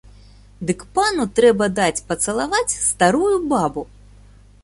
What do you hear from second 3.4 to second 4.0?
бабу.